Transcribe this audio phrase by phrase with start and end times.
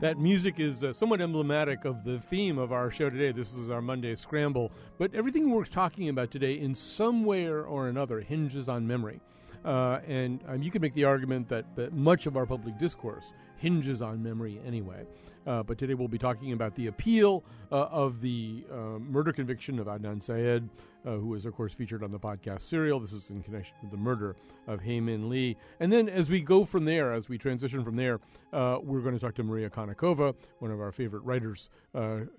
[0.00, 3.32] That music is uh, somewhat emblematic of the theme of our show today.
[3.32, 4.72] This is our Monday Scramble.
[4.96, 9.20] But everything we're talking about today, in some way or another, hinges on memory.
[9.62, 13.34] Uh, and um, you can make the argument that, that much of our public discourse
[13.58, 15.04] hinges on memory anyway.
[15.46, 19.78] Uh, but today we'll be talking about the appeal uh, of the uh, murder conviction
[19.78, 20.66] of Adnan Syed,
[21.06, 23.00] uh, who is, of course, featured on the podcast Serial.
[23.00, 24.36] This is in connection with the murder
[24.66, 25.56] of Hae Min Lee.
[25.80, 28.20] And then as we go from there, as we transition from there,
[28.52, 31.70] uh, we're going to talk to Maria Konnikova, one of our favorite writers,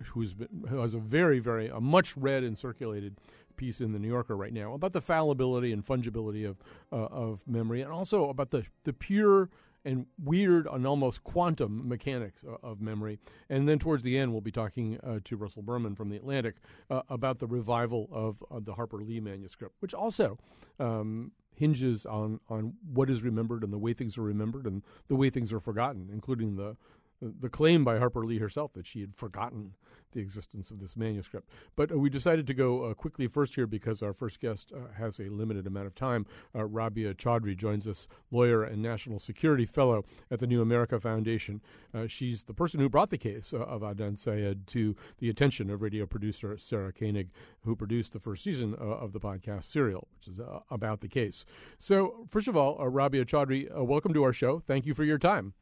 [0.05, 3.17] who's been, who has a very, very, a much read and circulated
[3.57, 6.57] piece in the New Yorker right now about the fallibility and fungibility of
[6.91, 9.49] uh, of memory, and also about the the pure
[9.83, 13.19] and weird and almost quantum mechanics of memory.
[13.49, 16.55] And then towards the end, we'll be talking uh, to Russell Berman from The Atlantic
[16.89, 20.37] uh, about the revival of, of, the Harper Lee manuscript, which also
[20.79, 25.15] um, hinges on, on what is remembered and the way things are remembered and the
[25.15, 26.77] way things are forgotten, including the
[27.21, 29.73] the claim by Harper Lee herself that she had forgotten
[30.11, 31.49] the existence of this manuscript.
[31.75, 34.93] But uh, we decided to go uh, quickly first here because our first guest uh,
[34.97, 36.25] has a limited amount of time.
[36.55, 41.61] Uh, Rabia Chaudry joins us, lawyer and national security fellow at the New America Foundation.
[41.93, 45.81] Uh, she's the person who brought the case of Adnan Syed to the attention of
[45.81, 47.29] radio producer Sarah Koenig,
[47.63, 51.45] who produced the first season of the podcast Serial, which is about the case.
[51.79, 54.59] So, first of all, Rabia Chaudry, welcome to our show.
[54.59, 55.53] Thank you for your time.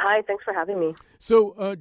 [0.00, 0.94] Hi, thanks for having me.
[1.18, 1.74] So, uh,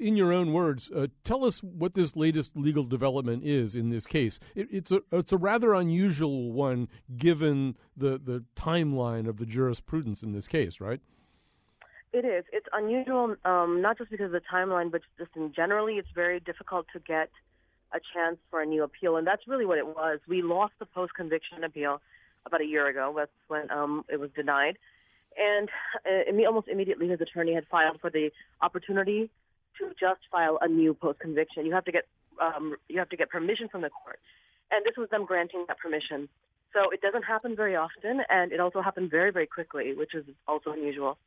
[0.00, 4.06] in your own words, uh, tell us what this latest legal development is in this
[4.06, 4.40] case.
[4.54, 6.88] It, it's a it's a rather unusual one
[7.18, 11.00] given the the timeline of the jurisprudence in this case, right?
[12.14, 12.44] It is.
[12.54, 16.40] It's unusual, um, not just because of the timeline, but just in generally, it's very
[16.40, 17.28] difficult to get
[17.92, 20.20] a chance for a new appeal, and that's really what it was.
[20.26, 22.00] We lost the post conviction appeal
[22.46, 23.12] about a year ago.
[23.14, 24.78] That's when um, it was denied
[25.36, 25.68] and
[26.06, 28.30] uh, almost immediately his attorney had filed for the
[28.62, 29.30] opportunity
[29.78, 31.66] to just file a new post conviction.
[31.66, 32.06] You have to get
[32.40, 34.18] um, you have to get permission from the court,
[34.70, 36.28] and this was them granting that permission.
[36.72, 40.24] So it doesn't happen very often, and it also happened very very quickly, which is
[40.48, 41.18] also unusual.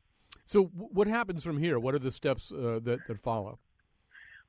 [0.46, 1.78] So what happens from here?
[1.78, 3.58] What are the steps uh, that that follow?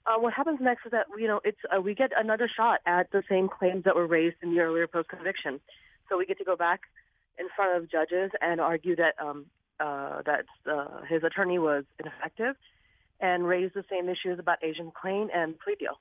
[0.05, 3.11] Uh, what happens next is that you know it's uh, we get another shot at
[3.11, 5.59] the same claims that were raised in the earlier post conviction.
[6.09, 6.81] So we get to go back
[7.39, 9.45] in front of judges and argue that um,
[9.79, 12.55] uh, that uh, his attorney was ineffective,
[13.19, 15.99] and raise the same issues about Asia McClain and plea deal.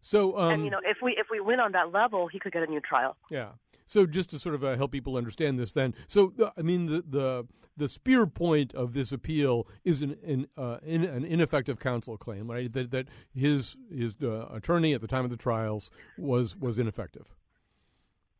[0.00, 2.52] So, um, and you know, if we if we win on that level, he could
[2.52, 3.16] get a new trial.
[3.30, 3.50] Yeah.
[3.86, 6.86] So, just to sort of uh, help people understand this, then, so uh, I mean,
[6.86, 7.46] the the
[7.76, 12.50] the spear point of this appeal is an an, uh, in, an ineffective counsel claim,
[12.50, 12.72] right?
[12.72, 17.34] That that his his uh, attorney at the time of the trials was was ineffective.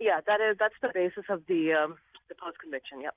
[0.00, 1.96] Yeah, that is that's the basis of the um,
[2.32, 3.00] the post conviction.
[3.00, 3.14] Yep.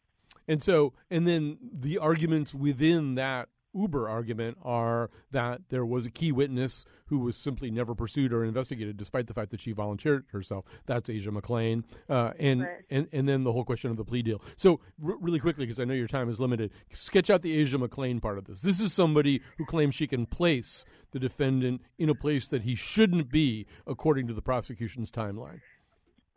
[0.48, 6.12] And so, and then the arguments within that Uber argument are that there was a
[6.12, 10.26] key witness who was simply never pursued or investigated, despite the fact that she volunteered
[10.32, 10.66] herself.
[10.86, 12.84] That's Asia McClain, uh, and, right.
[12.90, 14.42] and and then the whole question of the plea deal.
[14.56, 17.78] So, r- really quickly, because I know your time is limited, sketch out the Asia
[17.78, 18.62] McClain part of this.
[18.62, 22.76] This is somebody who claims she can place the defendant in a place that he
[22.76, 25.60] shouldn't be, according to the prosecution's timeline.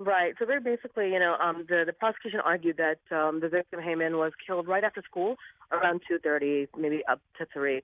[0.00, 0.34] Right.
[0.38, 3.96] So very basically, you know, um, the the prosecution argued that um, the victim Hae
[3.96, 5.36] Min was killed right after school,
[5.72, 7.82] around two thirty, maybe up to three.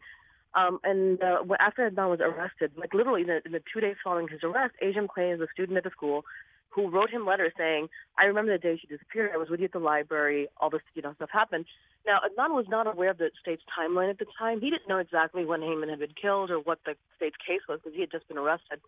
[0.55, 3.97] Um, and uh, after Adnan was arrested, like literally in the, in the two days
[4.05, 6.25] following his arrest, Asia McClain is a student at the school
[6.69, 9.33] who wrote him letters saying, "I remember the day she disappeared.
[9.35, 10.47] I was with you at the library.
[10.59, 11.65] All this, you know, stuff happened."
[12.07, 14.61] Now, Adnan was not aware of the state's timeline at the time.
[14.61, 17.63] He didn't know exactly when Hae Min had been killed or what the state's case
[17.69, 18.79] was because he had just been arrested.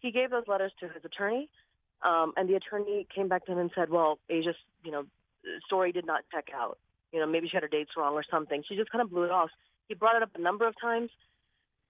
[0.00, 1.48] He gave those letters to his attorney,
[2.02, 5.04] um, and the attorney came back to him and said, well, Asia's, you know,
[5.66, 6.78] story did not check out.
[7.12, 8.62] You know, maybe she had her dates wrong or something.
[8.68, 9.50] She just kind of blew it off.
[9.88, 11.10] He brought it up a number of times,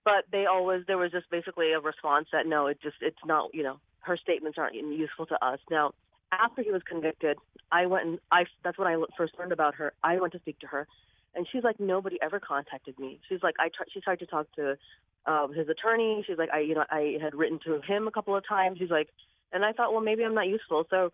[0.05, 3.51] but they always, there was just basically a response that no, it just, it's not,
[3.53, 5.59] you know, her statements aren't useful to us.
[5.71, 5.93] Now,
[6.31, 7.37] after he was convicted,
[7.73, 9.93] I went and I, that's when I first learned about her.
[10.05, 10.87] I went to speak to her
[11.35, 13.21] and she's like, nobody ever contacted me.
[13.29, 14.77] She's like, I, she tried to talk to
[15.27, 16.25] um, his attorney.
[16.27, 18.79] She's like, I, you know, I had written to him a couple of times.
[18.79, 19.09] She's like,
[19.53, 20.85] and I thought, well, maybe I'm not useful.
[20.91, 21.13] So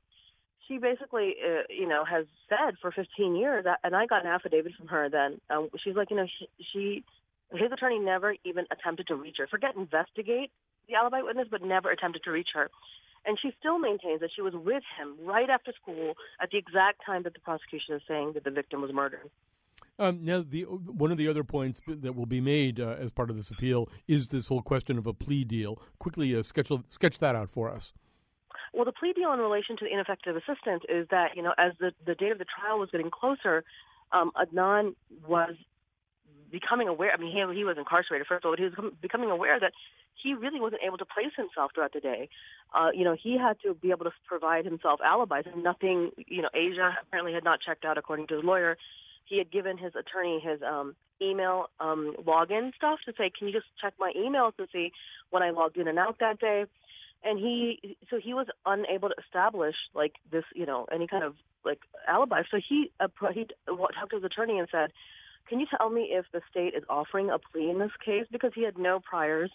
[0.66, 4.72] she basically, uh, you know, has said for 15 years, and I got an affidavit
[4.76, 5.08] from her.
[5.08, 7.04] Then um, she's like, you know, she, she,
[7.52, 9.46] his attorney never even attempted to reach her.
[9.46, 10.50] Forget investigate
[10.88, 12.70] the alibi witness, but never attempted to reach her.
[13.26, 17.00] And she still maintains that she was with him right after school at the exact
[17.06, 19.30] time that the prosecution is saying that the victim was murdered.
[19.98, 23.30] Um, now, the one of the other points that will be made uh, as part
[23.30, 25.80] of this appeal is this whole question of a plea deal.
[26.00, 27.92] Quickly, uh, sketch sketch that out for us.
[28.74, 31.72] Well, the plea deal in relation to the ineffective assistance is that you know, as
[31.78, 33.62] the the date of the trial was getting closer,
[34.12, 34.94] um, Adnan
[35.26, 35.54] was
[36.50, 37.12] becoming aware.
[37.12, 39.72] I mean, he he was incarcerated first of all, but he was becoming aware that
[40.20, 42.28] he really wasn't able to place himself throughout the day.
[42.74, 46.10] Uh, you know, he had to be able to provide himself alibis, and nothing.
[46.26, 48.76] You know, Asia apparently had not checked out according to his lawyer.
[49.26, 53.52] He had given his attorney his um, email um, login stuff to say, "Can you
[53.54, 54.90] just check my emails to see
[55.30, 56.64] when I logged in and out that day?"
[57.26, 61.34] And he, so he was unable to establish like this, you know, any kind of
[61.64, 62.42] like alibi.
[62.50, 62.92] So he,
[63.32, 64.92] he talked to his attorney and said,
[65.48, 68.52] "Can you tell me if the state is offering a plea in this case?" Because
[68.54, 69.50] he had no priors,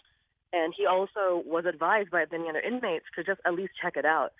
[0.52, 4.04] and he also was advised by many other inmates to just at least check it
[4.04, 4.32] out.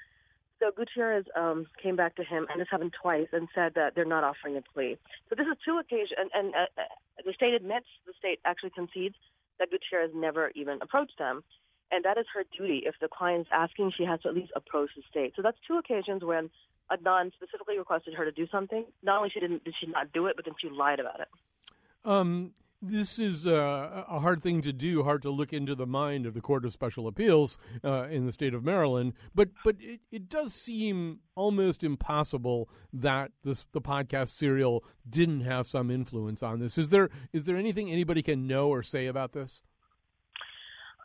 [0.59, 4.05] So Gutierrez um, came back to him, and this happened twice, and said that they're
[4.05, 4.99] not offering a plea.
[5.29, 6.83] So this is two occasions, and, and uh, uh,
[7.25, 9.15] the state admits, the state actually concedes
[9.59, 11.43] that Gutierrez never even approached them,
[11.91, 12.83] and that is her duty.
[12.85, 15.33] If the client's asking, she has to at least approach the state.
[15.37, 16.51] So that's two occasions when
[16.91, 18.85] Adnan specifically requested her to do something.
[19.03, 21.29] Not only she didn't did she not do it, but then she lied about it.
[22.05, 22.53] Um,
[22.83, 26.33] this is uh, a hard thing to do, hard to look into the mind of
[26.33, 29.13] the Court of Special Appeals uh, in the state of Maryland.
[29.35, 35.67] But but it, it does seem almost impossible that this, the podcast serial didn't have
[35.67, 36.79] some influence on this.
[36.79, 39.63] Is there is there anything anybody can know or say about this?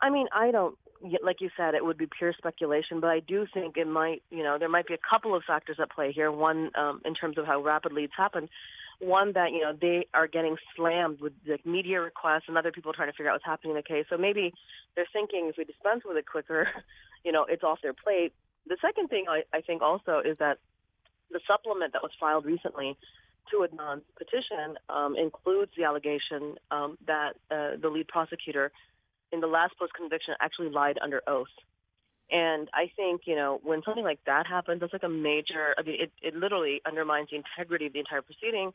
[0.06, 0.78] I mean, I don't.
[1.22, 4.22] Like you said, it would be pure speculation, but I do think it might.
[4.30, 6.30] You know, there might be a couple of factors at play here.
[6.30, 8.48] One, um, in terms of how rapidly it's happened
[8.98, 12.92] one that you know they are getting slammed with like media requests and other people
[12.92, 14.06] trying to figure out what's happening in the case.
[14.08, 14.54] So maybe
[14.94, 16.68] they're thinking if we dispense with it quicker,
[17.24, 18.32] you know, it's off their plate.
[18.66, 20.58] The second thing I, I think also is that
[21.30, 22.96] the supplement that was filed recently
[23.50, 28.72] to Adnan's petition um, includes the allegation um, that uh, the lead prosecutor
[29.32, 31.54] in the last post conviction actually lied under oath.
[32.30, 35.82] And I think, you know, when something like that happens, that's like a major, I
[35.82, 38.72] mean, it, it literally undermines the integrity of the entire proceeding.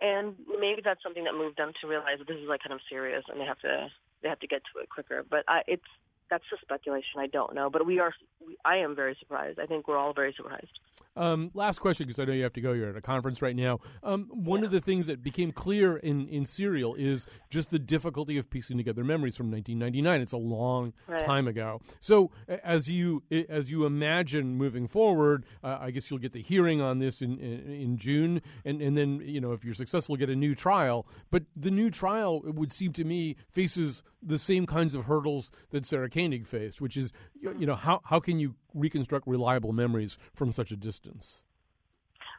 [0.00, 2.80] And maybe that's something that moved them to realize that this is like kind of
[2.88, 3.88] serious and they have to,
[4.22, 5.24] they have to get to it quicker.
[5.28, 5.84] But I, it's,
[6.30, 7.18] that's just speculation.
[7.18, 8.14] I don't know, but we are.
[8.46, 9.58] We, I am very surprised.
[9.58, 10.78] I think we're all very surprised.
[11.16, 12.72] Um, last question, because I know you have to go.
[12.72, 13.80] You're at a conference right now.
[14.02, 14.66] Um, one yeah.
[14.66, 18.76] of the things that became clear in in Serial is just the difficulty of piecing
[18.76, 20.20] together memories from 1999.
[20.20, 21.24] It's a long right.
[21.24, 21.80] time ago.
[22.00, 26.80] So as you as you imagine moving forward, uh, I guess you'll get the hearing
[26.80, 30.30] on this in, in, in June, and and then you know if you're successful, get
[30.30, 31.06] a new trial.
[31.30, 35.50] But the new trial, it would seem to me, faces the same kinds of hurdles
[35.70, 40.18] that Sarah Koenig faced, which is, you know, how, how can you reconstruct reliable memories
[40.34, 41.42] from such a distance?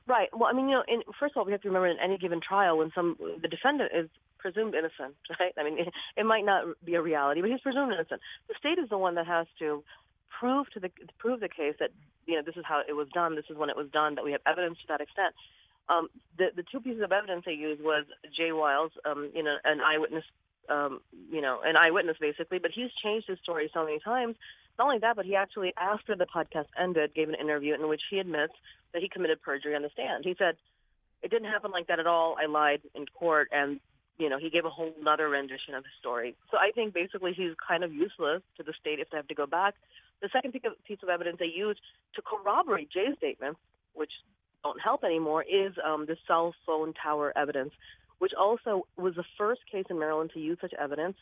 [0.08, 0.30] Right.
[0.34, 2.18] Well, I mean, you know, in, first of all, we have to remember in any
[2.18, 5.54] given trial, when some the defendant is presumed innocent, right?
[5.58, 5.88] I mean, it,
[6.18, 8.22] it might not be a reality, but he's presumed innocent.
[8.48, 9.84] The state is the one that has to
[10.40, 10.90] prove to the
[11.20, 11.92] prove the case that
[12.26, 14.24] you know this is how it was done, this is when it was done, that
[14.24, 15.36] we have evidence to that extent.
[15.88, 18.06] Um, the the two pieces of evidence they used was
[18.36, 20.24] Jay Wilds, um, you know, an eyewitness
[20.70, 24.36] um, you know, an eyewitness basically, but he's changed his story so many times.
[24.78, 28.02] Not only that, but he actually, after the podcast ended, gave an interview in which
[28.10, 28.54] he admits
[28.94, 30.26] that he committed perjury on the stand.
[30.26, 30.58] He said,
[31.22, 32.36] "It didn't happen like that at all.
[32.42, 33.80] I lied in court," and
[34.18, 36.36] you know, he gave a whole other rendition of the story.
[36.52, 39.36] So I think basically he's kind of useless to the state if they have to
[39.36, 39.76] go back.
[40.22, 41.80] The second piece of evidence they used
[42.16, 43.60] to corroborate Jay's statements,
[43.94, 44.12] which
[44.64, 47.74] don't help anymore, is um, the cell phone tower evidence
[48.22, 51.18] which also was the first case in Maryland to use such evidence,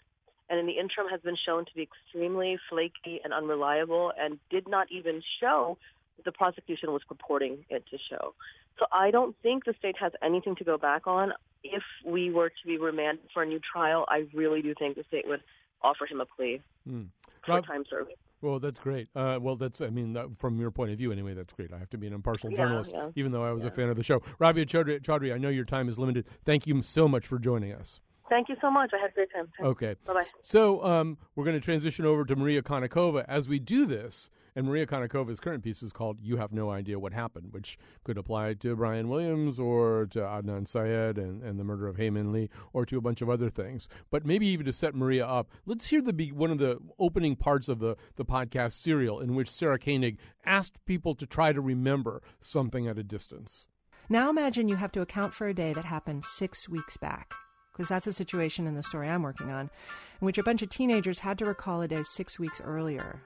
[0.50, 4.68] and in the interim has been shown to be extremely flaky and unreliable, and did
[4.68, 5.78] not even show
[6.16, 8.34] what the prosecution was purporting it to show.
[8.78, 11.34] So I don't think the state has anything to go back on.
[11.64, 15.04] If we were to be remanded for a new trial, I really do think the
[15.08, 15.42] state would
[15.82, 17.08] offer him a plea mm.
[17.46, 18.12] for Rob, time served.
[18.42, 19.10] Well, that's great.
[19.14, 21.74] Uh, well, that's, I mean, that, from your point of view, anyway, that's great.
[21.74, 23.10] I have to be an impartial yeah, journalist, yeah.
[23.16, 23.70] even though I was yeah.
[23.70, 24.22] a fan of the show.
[24.40, 26.26] Rabia Chaudry, I know your time is limited.
[26.46, 28.00] Thank you so much for joining us.
[28.30, 28.92] Thank you so much.
[28.94, 29.48] I had a great time.
[29.62, 29.96] Okay.
[30.06, 30.26] Bye bye.
[30.42, 33.26] So um, we're going to transition over to Maria Konnikova.
[33.28, 37.00] As we do this, And Maria Konnikova's current piece is called You Have No Idea
[37.00, 41.64] What Happened, which could apply to Brian Williams or to Adnan Syed and, and the
[41.64, 43.88] murder of Hae Min Lee or to a bunch of other things.
[44.10, 47.70] But maybe even to set Maria up, let's hear the one of the opening parts
[47.70, 52.22] of the, the podcast serial in which Sarah Koenig asked people to try to remember
[52.42, 53.66] something at a distance.
[54.10, 57.34] Now imagine you have to account for a day that happened six weeks back
[57.80, 59.70] because that's a situation in the story I'm working on,
[60.20, 63.22] in which a bunch of teenagers had to recall a day six weeks earlier.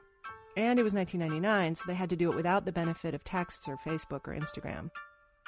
[0.56, 3.68] And it was 1999, so they had to do it without the benefit of texts
[3.68, 4.92] or Facebook or Instagram.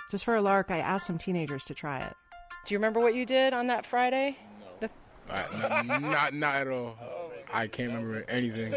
[0.09, 2.15] Just for a lark, I asked some teenagers to try it.
[2.65, 4.39] Do you remember what you did on that Friday?
[4.59, 4.87] No.
[4.87, 4.89] The...
[5.31, 5.43] Uh,
[5.85, 6.97] not, not, not at all.
[7.53, 8.73] I can't remember anything.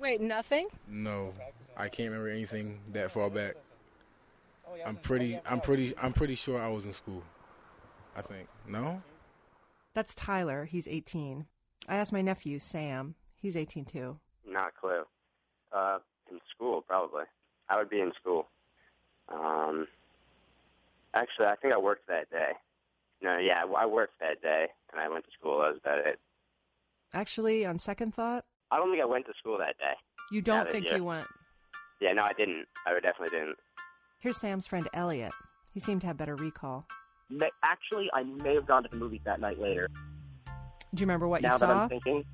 [0.00, 0.66] Wait, nothing?
[0.88, 1.32] No,
[1.76, 3.54] I can't remember anything that far back.
[4.84, 7.22] I'm pretty, I'm pretty, I'm pretty sure I was in school.
[8.16, 8.48] I think.
[8.66, 9.02] No?
[9.94, 10.64] That's Tyler.
[10.64, 11.46] He's 18.
[11.88, 13.14] I asked my nephew, Sam.
[13.36, 14.18] He's 18 too.
[14.48, 15.02] Not a clue.
[15.72, 15.98] Uh,
[16.30, 17.24] in school, probably.
[17.68, 18.48] I would be in school.
[19.28, 19.86] Um,
[21.14, 22.52] actually, I think I worked that day.
[23.22, 25.58] No, yeah, I worked that day, and I went to school.
[25.60, 26.18] That was about it.
[27.12, 29.94] Actually, on second thought, I don't think I went to school that day.
[30.30, 31.26] You don't think you went?
[32.00, 32.66] Yeah, no, I didn't.
[32.86, 33.56] I definitely didn't.
[34.18, 35.32] Here's Sam's friend Elliot.
[35.72, 36.86] He seemed to have better recall
[37.62, 39.88] actually, I may have gone to the movies that night later.
[40.94, 41.66] Do you remember what now you saw?
[41.66, 42.24] Now that I'm thinking,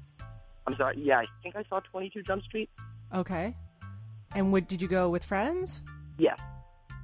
[0.67, 0.97] I'm sorry.
[0.99, 2.71] Yeah, I think I saw 22 Jump Street.
[3.15, 3.57] Okay.
[4.35, 5.83] And what, did you go with friends?
[6.19, 6.39] Yes.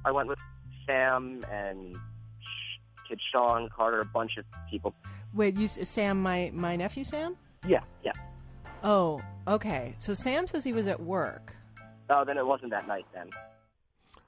[0.05, 0.39] I went with
[0.85, 1.95] Sam and
[3.07, 4.93] kid Sean Carter, a bunch of people.
[5.33, 7.35] Wait, you Sam, my my nephew Sam?
[7.67, 8.13] Yeah, yeah.
[8.83, 9.95] Oh, okay.
[9.99, 11.55] So Sam says he was at work.
[12.09, 13.29] Oh, then it wasn't that night then.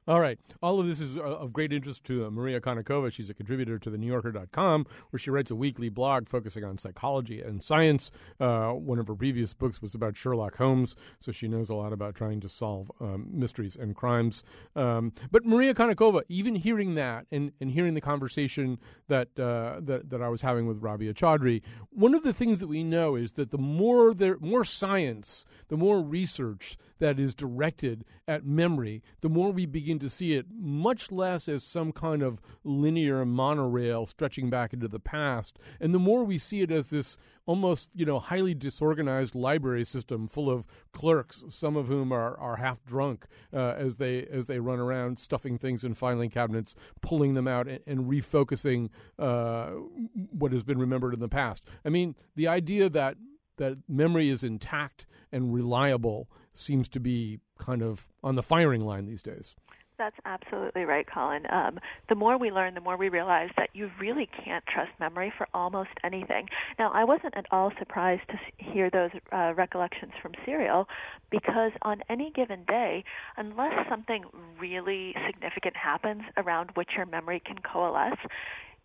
[0.08, 0.40] All right.
[0.64, 3.14] All of this is uh, of great interest to uh, Maria Konnikova.
[3.14, 7.40] She's a contributor to the TheNewYorker.com, where she writes a weekly blog focusing on psychology
[7.40, 8.10] and science.
[8.40, 11.94] Uh, one of her previous books was about Sherlock Holmes, so she knows a lot
[11.94, 14.44] about trying to solve um, mysteries and crimes.
[14.76, 20.10] Um, but Maria Konnikova, even hearing that and, and hearing the conversation that, uh, that
[20.10, 23.34] that I was having with Rabia Chaudry, one of the things that we know is
[23.34, 29.28] that the more there, more science, the more research that is directed at memory, the
[29.28, 34.52] more we begin to see it much less as some kind of linear monorail stretching
[34.52, 37.18] back into the past, and the more we see it as this
[37.48, 42.58] almost you know highly disorganized library system full of clerks, some of whom are, are
[42.58, 47.34] half drunk uh, as they as they run around stuffing things in filing cabinets, pulling
[47.34, 49.72] them out and, and refocusing uh,
[50.32, 51.66] what has been remembered in the past.
[51.84, 53.18] I mean, the idea that
[53.58, 59.06] that memory is intact and reliable seems to be kind of on the firing line
[59.06, 59.56] these days.
[60.02, 61.44] That's absolutely right, Colin.
[61.52, 65.32] Um, the more we learn, the more we realize that you really can't trust memory
[65.38, 66.48] for almost anything.
[66.80, 70.88] Now, I wasn't at all surprised to hear those uh, recollections from Serial
[71.30, 73.04] because on any given day,
[73.38, 74.24] unless something
[74.60, 78.18] really significant happens around which your memory can coalesce,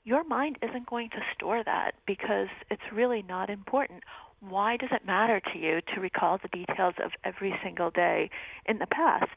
[0.04, 4.02] your mind isn't going to store that because it's really not important
[4.40, 8.30] why does it matter to you to recall the details of every single day
[8.66, 9.30] in the past?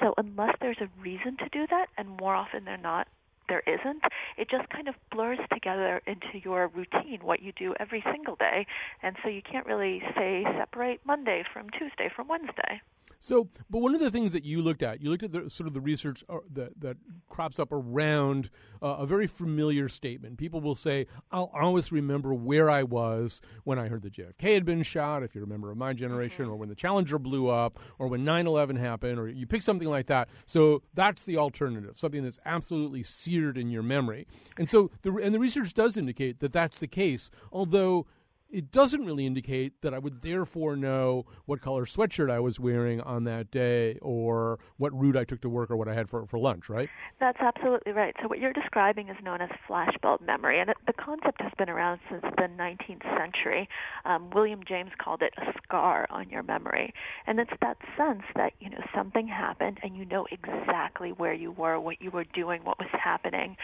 [0.00, 3.08] So, unless there's a reason to do that, and more often than not,
[3.48, 4.02] there isn't,
[4.36, 8.66] it just kind of blurs together into your routine, what you do every single day.
[9.02, 12.80] And so you can't really say separate Monday from Tuesday from Wednesday.
[13.18, 15.66] So, but one of the things that you looked at, you looked at the sort
[15.66, 16.96] of the research uh, that that
[17.28, 18.50] crops up around
[18.82, 20.38] uh, a very familiar statement.
[20.38, 24.64] People will say, "I'll always remember where I was when I heard the JFK had
[24.64, 26.54] been shot." If you remember of my generation, mm-hmm.
[26.54, 30.06] or when the Challenger blew up, or when 9/11 happened, or you pick something like
[30.06, 30.28] that.
[30.46, 34.26] So that's the alternative, something that's absolutely seared in your memory.
[34.56, 37.30] And so, the and the research does indicate that that's the case.
[37.52, 38.06] Although
[38.50, 43.00] it doesn't really indicate that I would therefore know what color sweatshirt I was wearing
[43.00, 46.26] on that day or what route I took to work or what I had for,
[46.26, 46.88] for lunch, right?
[47.20, 48.14] That's absolutely right.
[48.22, 51.68] So, what you're describing is known as flashbulb memory, and it, the concept has been
[51.68, 53.68] around since the 19th century.
[54.04, 56.92] Um, William James called it a scar on your memory.
[57.26, 61.52] And it's that sense that, you know, something happened and you know exactly where you
[61.52, 63.56] were, what you were doing, what was happening.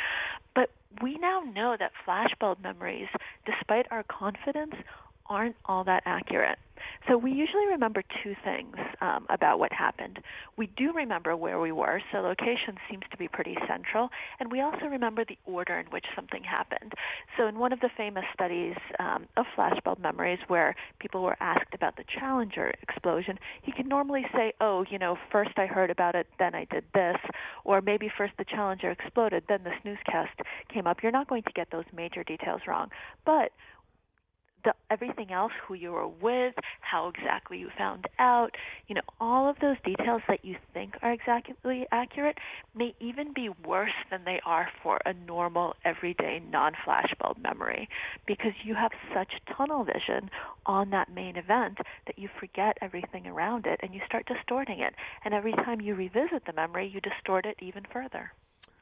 [0.55, 3.09] But we now know that flashbulb memories,
[3.47, 4.75] despite our confidence,
[5.27, 6.59] aren't all that accurate.
[7.09, 10.19] So we usually remember two things um, about what happened.
[10.57, 14.09] We do remember where we were, so location seems to be pretty central,
[14.41, 16.93] and we also remember the order in which something happened.
[17.37, 21.75] So in one of the famous studies um, of flashbulb memories, where people were asked
[21.75, 26.15] about the Challenger explosion, he can normally say, "Oh, you know, first I heard about
[26.15, 27.17] it, then I did this,"
[27.65, 30.41] or maybe first the Challenger exploded, then this newscast
[30.73, 31.03] came up.
[31.03, 32.91] You're not going to get those major details wrong,
[33.25, 33.53] but
[34.65, 38.51] the, everything else, who you were with, how exactly you found out,
[38.89, 42.39] you know, all of those details that you think are exactly accurate
[42.75, 47.89] may even be worse than they are for a normal, everyday, non flashbulb memory
[48.27, 50.31] because you have such tunnel vision
[50.67, 54.95] on that main event that you forget everything around it and you start distorting it.
[55.25, 58.33] And every time you revisit the memory, you distort it even further.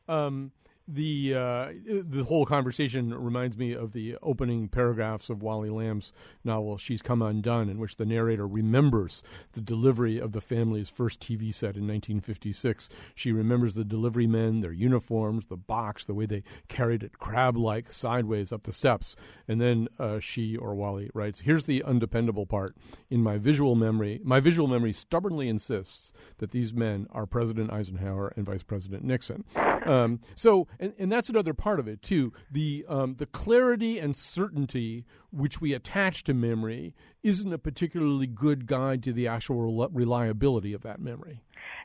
[0.08, 0.50] Um,
[0.94, 6.12] the uh, the whole conversation reminds me of the opening paragraphs of Wally Lamb's
[6.44, 11.20] novel "She's Come Undone," in which the narrator remembers the delivery of the family's first
[11.20, 12.88] TV set in 1956.
[13.14, 17.92] She remembers the delivery men, their uniforms, the box, the way they carried it crab-like
[17.92, 19.16] sideways up the steps,
[19.46, 22.76] and then uh, she or Wally writes, "Here's the undependable part.
[23.08, 28.32] In my visual memory, my visual memory stubbornly insists that these men are President Eisenhower
[28.36, 29.44] and Vice President Nixon."
[29.86, 32.32] Um, so and, and that's another part of it too.
[32.50, 38.66] The um, the clarity and certainty which we attach to memory isn't a particularly good
[38.66, 41.40] guide to the actual reliability of that memory.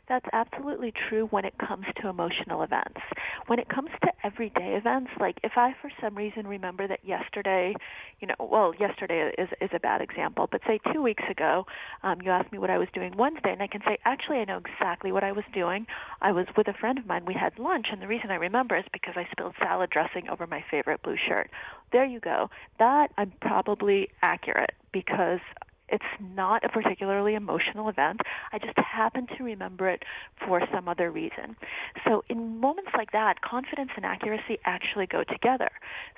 [0.07, 3.01] That's absolutely true when it comes to emotional events.
[3.47, 7.73] When it comes to everyday events, like if I for some reason remember that yesterday,
[8.19, 11.65] you know, well, yesterday is is a bad example, but say two weeks ago,
[12.03, 14.45] um, you asked me what I was doing Wednesday, and I can say actually I
[14.45, 15.87] know exactly what I was doing.
[16.21, 17.25] I was with a friend of mine.
[17.25, 20.45] We had lunch, and the reason I remember is because I spilled salad dressing over
[20.45, 21.49] my favorite blue shirt.
[21.91, 22.49] There you go.
[22.79, 25.41] That I'm probably accurate because
[25.89, 28.21] it's not a particularly emotional event.
[28.53, 30.03] I just happen to remember it
[30.47, 31.57] for some other reason.
[32.05, 35.69] So, in moments like that, confidence and accuracy actually go together.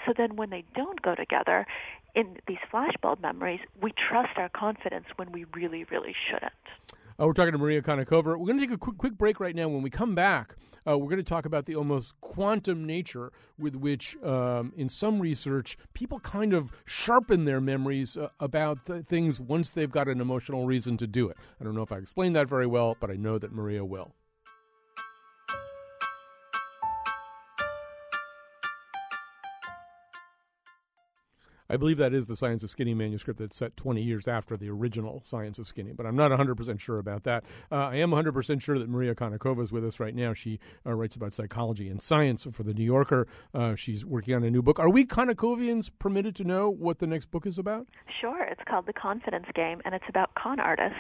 [0.05, 1.65] So, then when they don't go together,
[2.13, 6.53] in these flashbulb memories, we trust our confidence when we really, really shouldn't.
[7.19, 8.25] Uh, we're talking to Maria Konnikova.
[8.25, 9.67] We're going to take a quick, quick break right now.
[9.67, 10.55] When we come back,
[10.87, 15.19] uh, we're going to talk about the almost quantum nature with which, um, in some
[15.19, 20.21] research, people kind of sharpen their memories uh, about th- things once they've got an
[20.21, 21.37] emotional reason to do it.
[21.59, 24.13] I don't know if I explained that very well, but I know that Maria will.
[31.69, 34.69] I believe that is the Science of Skinny manuscript that's set 20 years after the
[34.69, 37.43] original Science of Skinny, but I'm not 100% sure about that.
[37.71, 40.33] Uh, I am 100% sure that Maria Konnikova is with us right now.
[40.33, 43.27] She uh, writes about psychology and science for The New Yorker.
[43.53, 44.79] Uh, she's working on a new book.
[44.79, 47.87] Are we Konnikovians permitted to know what the next book is about?
[48.21, 48.43] Sure.
[48.43, 50.97] It's called The Confidence Game, and it's about con artists.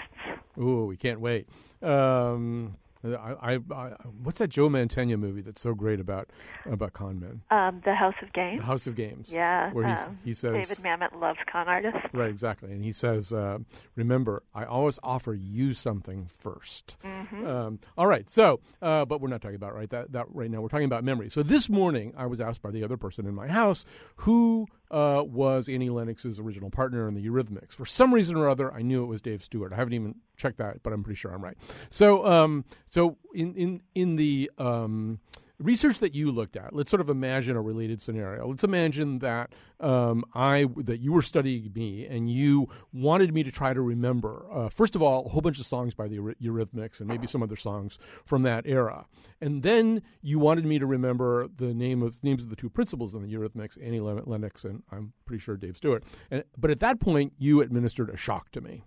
[0.59, 1.47] Ooh, we can't wait.
[1.81, 3.89] Um, I, I, I,
[4.23, 6.29] what's that Joe Mantegna movie that's so great about
[6.65, 7.41] about con men?
[7.51, 8.59] Um, the House of Games.
[8.59, 9.29] The House of Games.
[9.31, 9.71] Yeah.
[9.71, 11.99] Where um, he says David Mamet loves con artists.
[12.13, 13.59] Right, exactly, and he says, uh,
[13.95, 17.47] "Remember, I always offer you something 1st mm-hmm.
[17.47, 20.61] um, all right, so uh, but we're not talking about right that that right now.
[20.61, 21.29] We're talking about memory.
[21.29, 23.85] So this morning, I was asked by the other person in my house
[24.17, 27.71] who uh, was Annie Lennox's original partner in the Eurythmics.
[27.71, 29.73] For some reason or other, I knew it was Dave Stewart.
[29.73, 31.57] I haven't even checked that, but I'm pretty sure I'm right.
[31.89, 35.19] So, um, so in in in the um,
[35.59, 38.47] research that you looked at, let's sort of imagine a related scenario.
[38.47, 43.51] Let's imagine that um, I that you were studying me and you wanted me to
[43.51, 46.99] try to remember uh, first of all a whole bunch of songs by the Eurythmics
[46.99, 49.05] and maybe some other songs from that era,
[49.41, 53.13] and then you wanted me to remember the name of names of the two principals
[53.13, 56.03] in the Eurythmics, Annie Lennox and I'm pretty sure Dave Stewart.
[56.31, 58.83] And, but at that point, you administered a shock to me.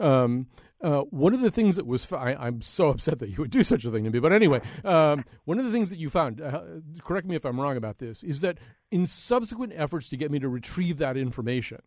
[0.00, 0.48] Um,
[0.84, 3.62] uh, one of the things that was, I, am so upset that you would do
[3.62, 4.18] such a thing to me.
[4.18, 6.60] But anyway, um, one of the things that you found, uh,
[7.02, 8.58] correct me if I'm wrong about this, is that
[8.90, 11.80] in subsequent efforts to get me to retrieve that information,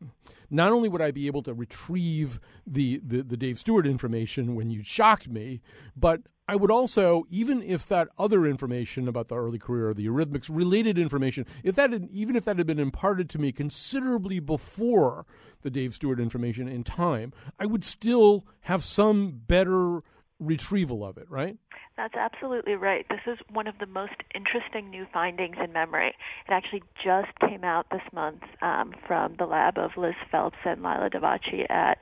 [0.49, 4.71] not only would I be able to retrieve the, the, the Dave Stewart information when
[4.71, 5.61] you shocked me,
[5.95, 10.07] but I would also, even if that other information about the early career of the
[10.07, 14.39] Eurythmics, related information, if that had, even if that had been imparted to me considerably
[14.39, 15.25] before
[15.61, 20.01] the Dave Stewart information in time, I would still have some better
[20.39, 21.57] retrieval of it, right?
[21.95, 23.05] That's absolutely right.
[23.09, 26.09] This is one of the most interesting new findings in memory.
[26.09, 30.83] It actually just came out this month um, from the lab of Liz Phelps and
[30.83, 31.97] Lila Davachi at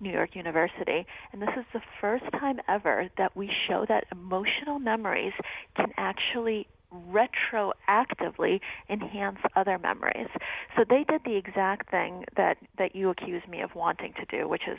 [0.00, 1.06] New York University.
[1.32, 5.32] And this is the first time ever that we show that emotional memories
[5.76, 6.66] can actually
[7.10, 10.28] retroactively enhance other memories.
[10.76, 14.48] So they did the exact thing that, that you accuse me of wanting to do,
[14.48, 14.78] which is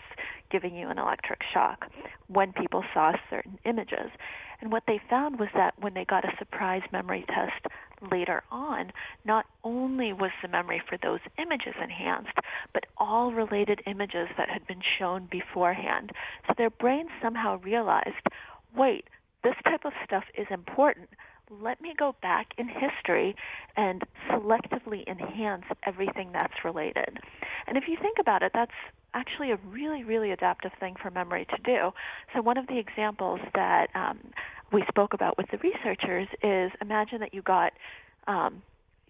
[0.51, 1.89] giving you an electric shock
[2.27, 4.11] when people saw certain images.
[4.59, 7.67] And what they found was that when they got a surprise memory test
[8.11, 8.91] later on,
[9.25, 12.37] not only was the memory for those images enhanced,
[12.73, 16.11] but all related images that had been shown beforehand.
[16.47, 18.15] So their brains somehow realized
[18.75, 19.05] wait,
[19.43, 21.09] this type of stuff is important.
[21.49, 23.35] Let me go back in history
[23.75, 27.19] and selectively enhance everything that's related.
[27.67, 28.71] And if you think about it, that's
[29.13, 31.91] actually a really, really adaptive thing for memory to do.
[32.33, 34.19] So, one of the examples that um,
[34.71, 37.73] we spoke about with the researchers is imagine that you got
[38.27, 38.61] um,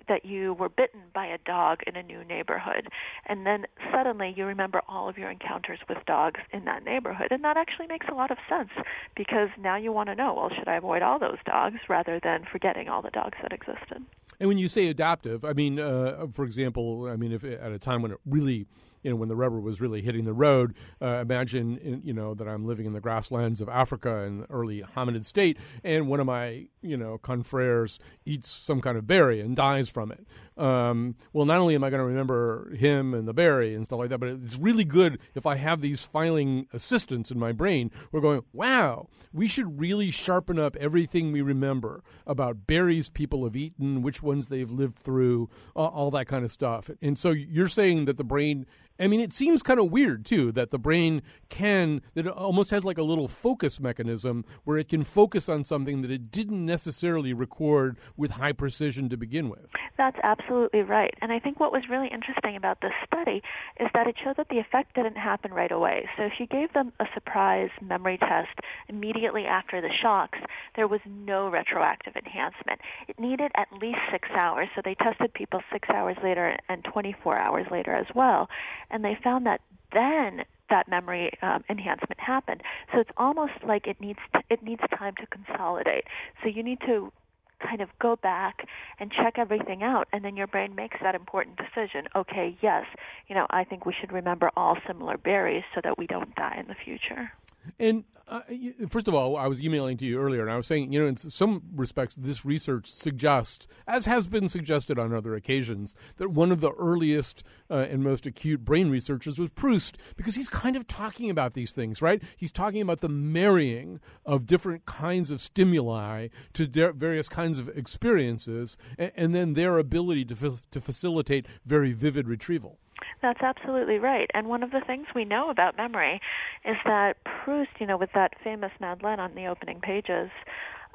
[0.08, 2.90] that you were bitten by a dog in a new neighborhood,
[3.26, 7.28] and then suddenly you remember all of your encounters with dogs in that neighborhood.
[7.32, 8.70] And that actually makes a lot of sense
[9.16, 12.46] because now you want to know well, should I avoid all those dogs rather than
[12.52, 14.04] forgetting all the dogs that existed?
[14.40, 17.80] And when you say adaptive, I mean, uh, for example, I mean, if at a
[17.80, 18.68] time when it really
[19.04, 20.74] you know, when the rubber was really hitting the road.
[21.02, 24.52] Uh, imagine, in, you know, that I'm living in the grasslands of Africa in the
[24.52, 29.42] early hominid state, and one of my, you know, confreres eats some kind of berry
[29.42, 30.26] and dies from it.
[30.58, 34.00] Um, well, not only am I going to remember him and the berry and stuff
[34.00, 37.92] like that, but it's really good if I have these filing assistants in my brain.
[38.12, 43.56] We're going, wow, we should really sharpen up everything we remember about berries people have
[43.56, 46.90] eaten, which ones they've lived through, all that kind of stuff.
[47.02, 48.66] And so you're saying that the brain
[49.00, 52.72] I mean, it seems kind of weird too that the brain can that it almost
[52.72, 56.66] has like a little focus mechanism where it can focus on something that it didn't
[56.66, 59.68] necessarily record with high precision to begin with.
[59.98, 61.14] That's absolutely right.
[61.22, 63.42] And I think what was really interesting about this study
[63.80, 66.08] is that it showed that the effect didn't happen right away.
[66.18, 70.40] So if you gave them a surprise memory test immediately after the shocks,
[70.76, 72.80] there was no retroactive enhancement.
[73.08, 74.68] It needed at least 6 hours.
[74.76, 78.48] So they tested people 6 hours later and 24 hours later as well
[78.90, 79.62] and they found that
[79.94, 82.62] then that memory um, enhancement happened.
[82.92, 86.04] So it's almost like it needs to, it needs time to consolidate.
[86.44, 87.12] So you need to
[87.60, 88.68] kind of go back
[89.00, 92.86] and check everything out and then your brain makes that important decision okay yes
[93.28, 96.56] you know i think we should remember all similar berries so that we don't die
[96.60, 97.32] in the future
[97.80, 98.42] and uh,
[98.90, 101.08] first of all, I was emailing to you earlier, and I was saying, you know,
[101.08, 106.52] in some respects, this research suggests, as has been suggested on other occasions, that one
[106.52, 110.88] of the earliest uh, and most acute brain researchers was Proust, because he's kind of
[110.88, 112.22] talking about these things, right?
[112.36, 117.70] He's talking about the marrying of different kinds of stimuli to de- various kinds of
[117.70, 122.80] experiences, and, and then their ability to, to facilitate very vivid retrieval.
[123.22, 124.30] That's absolutely right.
[124.34, 126.20] And one of the things we know about memory
[126.66, 130.30] is that Proust, you know, with that famous Madeleine on the opening pages,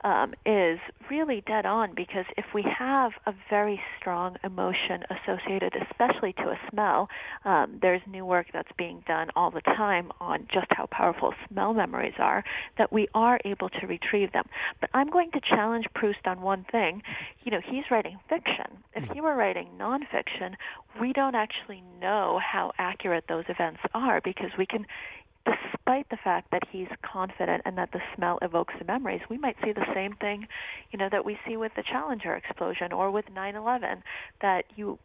[0.04, 0.78] um, is
[1.10, 6.58] really dead on because if we have a very strong emotion associated, especially to a
[6.70, 7.08] smell,
[7.44, 11.72] um, there's new work that's being done all the time on just how powerful smell
[11.72, 12.42] memories are,
[12.78, 14.44] that we are able to retrieve them.
[14.80, 17.02] But I'm going to challenge Proust on one thing.
[17.44, 18.78] You know, he's writing fiction.
[18.94, 20.54] If he were writing nonfiction,
[21.00, 24.86] we don't actually know how accurate those events are because we can
[25.44, 29.56] despite the fact that he's confident and that the smell evokes the memories, we might
[29.64, 30.46] see the same thing,
[30.90, 34.02] you know, that we see with the Challenger explosion or with 9/11,
[34.40, 34.98] that you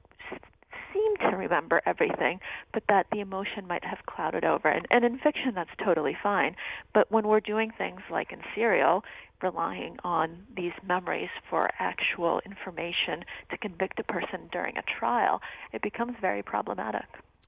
[0.94, 2.40] seem to remember everything,
[2.74, 4.68] but that the emotion might have clouded over.
[4.68, 6.56] And, and in fiction, that's totally fine.
[6.94, 9.04] But when we're doing things like in serial,
[9.42, 15.42] relying on these memories for actual information to convict a person during a trial,
[15.74, 17.06] it becomes very problematic.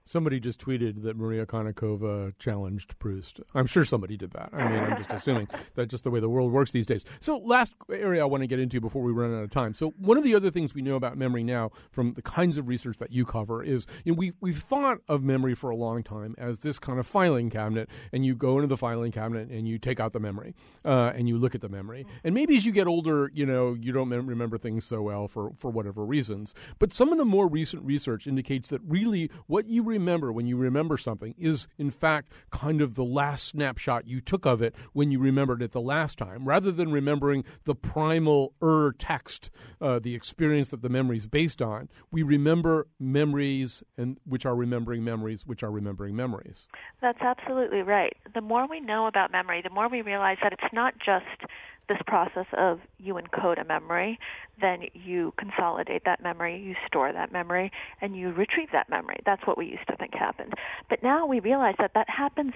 [0.10, 3.41] Somebody just tweeted that Maria Konnikova challenged Proust.
[3.54, 4.50] I'm sure somebody did that.
[4.54, 7.06] I mean, I'm just assuming that's just the way the world works these days.
[7.19, 9.76] So, last area I want to get into before we run out of time.
[9.76, 12.67] So, one of the other things we know about memory now from the kinds of
[12.67, 16.02] research that you cover is you know, we, we've thought of memory for a long
[16.02, 19.67] time as this kind of filing cabinet, and you go into the filing cabinet and
[19.67, 22.08] you take out the memory uh, and you look at the memory.
[22.24, 25.52] And maybe as you get older, you know, you don't remember things so well for,
[25.56, 26.56] for whatever reasons.
[26.80, 30.48] But some of the more recent research indicates that really what you remember remember when
[30.48, 34.74] you remember something is, in fact, kind of the last snapshot you took of it
[34.94, 39.50] when you remembered it the last time, rather than remembering the primal ur text,
[39.82, 41.90] uh, the experience that the memory is based on.
[42.12, 46.68] We remember memories, and which are remembering memories, which are remembering memories.
[47.02, 48.16] That's absolutely right.
[48.34, 51.52] The more we know about memory, the more we realize that it's not just
[51.89, 54.17] this process of you encode a memory,
[54.62, 57.71] then you consolidate that memory, you store that memory,
[58.02, 59.17] and you retrieve that memory.
[59.25, 60.54] That's what we used to think happened.
[60.89, 62.54] But now we realize that that happens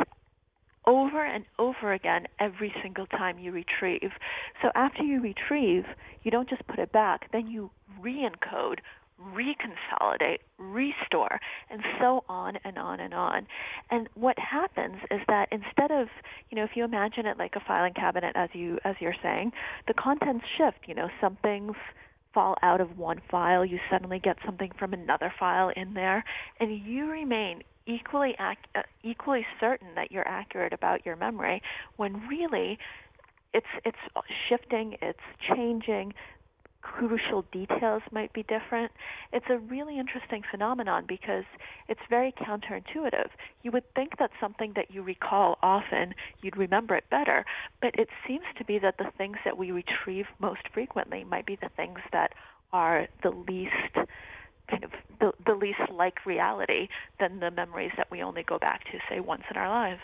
[0.85, 4.11] over and over again every single time you retrieve.
[4.61, 5.85] So after you retrieve,
[6.23, 8.79] you don't just put it back, then you re encode
[9.33, 13.47] reconsolidate, restore, and so on and on and on.
[13.89, 16.07] And what happens is that instead of,
[16.49, 19.51] you know, if you imagine it like a filing cabinet as you as you're saying,
[19.87, 21.75] the contents shift, you know, some things
[22.33, 26.23] fall out of one file, you suddenly get something from another file in there,
[26.59, 31.61] and you remain equally ac- uh, equally certain that you're accurate about your memory
[31.97, 32.77] when really
[33.53, 33.97] it's it's
[34.49, 35.19] shifting, it's
[35.55, 36.13] changing.
[36.83, 38.91] Crucial details might be different.
[39.31, 41.45] It's a really interesting phenomenon because
[41.87, 43.29] it's very counterintuitive.
[43.63, 47.45] You would think that something that you recall often, you'd remember it better,
[47.81, 51.55] but it seems to be that the things that we retrieve most frequently might be
[51.55, 52.33] the things that
[52.73, 54.09] are the least
[54.69, 58.83] kind of the, the least like reality than the memories that we only go back
[58.91, 60.01] to, say, once in our lives.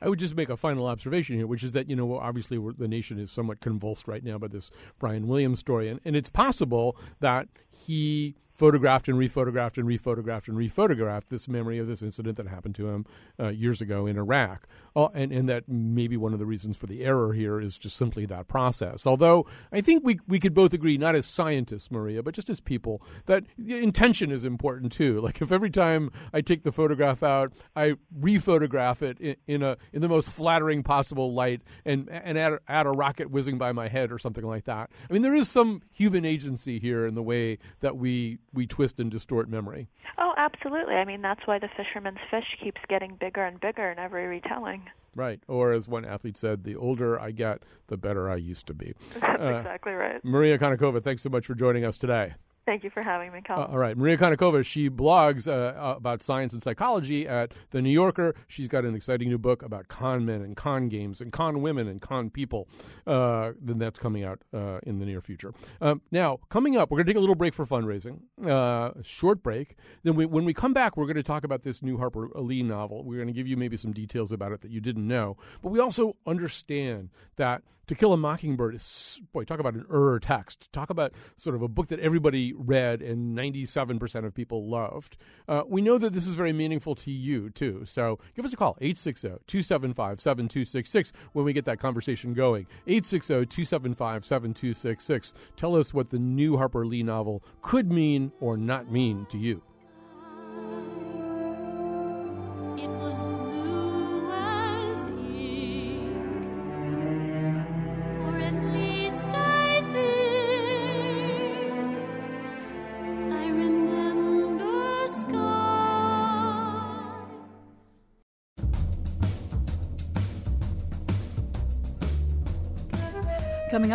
[0.00, 2.88] I would just make a final observation here, which is that, you know, obviously the
[2.88, 5.88] nation is somewhat convulsed right now by this Brian Williams story.
[5.88, 11.78] And, and it's possible that he photographed and rephotographed and rephotographed and rephotographed this memory
[11.78, 13.04] of this incident that happened to him
[13.38, 14.66] uh, years ago in Iraq.
[14.96, 17.96] Oh, and, and that maybe one of the reasons for the error here is just
[17.96, 19.06] simply that process.
[19.06, 22.60] Although I think we, we could both agree, not as scientists, Maria, but just as
[22.60, 25.20] people, that intention is important too.
[25.24, 29.78] Like if every time I take the photograph out, I rephotograph it in, in a
[29.90, 33.88] in the most flattering possible light and and add, add a rocket whizzing by my
[33.88, 34.90] head or something like that.
[35.08, 38.98] I mean, there is some human agency here in the way that we we twist
[39.00, 39.88] and distort memory.
[40.18, 40.94] Oh, absolutely.
[40.94, 44.82] I mean, that's why the fisherman's fish keeps getting bigger and bigger in every retelling.
[45.14, 45.40] Right.
[45.46, 48.94] Or as one athlete said, the older I get, the better I used to be.
[49.20, 50.24] That's uh, exactly right.
[50.24, 52.34] Maria Konnikova, thanks so much for joining us today.
[52.66, 53.64] Thank you for having me, Colin.
[53.64, 53.96] Uh, all right.
[53.96, 58.34] Maria Konnikova, she blogs uh, uh, about science and psychology at The New Yorker.
[58.48, 61.88] She's got an exciting new book about con men and con games and con women
[61.88, 62.68] and con people.
[63.06, 65.52] Uh, then that's coming out uh, in the near future.
[65.82, 69.42] Um, now, coming up, we're going to take a little break for fundraising, uh, short
[69.42, 69.76] break.
[70.02, 72.62] Then we, when we come back, we're going to talk about this new Harper Lee
[72.62, 73.04] novel.
[73.04, 75.36] We're going to give you maybe some details about it that you didn't know.
[75.62, 80.18] But we also understand that To Kill a Mockingbird is, boy, talk about an er
[80.18, 80.72] text.
[80.72, 85.18] Talk about sort of a book that everybody read and 97% of people loved.
[85.46, 87.84] Uh, we know that this is very meaningful to you, too.
[87.84, 92.66] So give us a call, 860 275 7266, when we get that conversation going.
[92.86, 95.34] 860 275 7266.
[95.56, 99.62] Tell us what the new Harper Lee novel could mean or not mean to you.